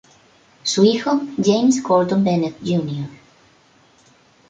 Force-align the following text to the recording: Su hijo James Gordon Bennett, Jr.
Su 0.63 0.83
hijo 0.83 1.21
James 1.37 1.83
Gordon 1.83 2.23
Bennett, 2.23 2.57
Jr. 2.65 3.07